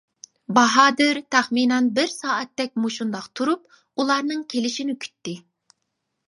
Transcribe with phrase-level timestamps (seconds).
[0.57, 5.37] باھادىر تەخمىنەن بىر سائەتتەك مۇشۇنداق تۇرۇپ، ئۇلارنىڭ كېلىشىنى كۈتتى.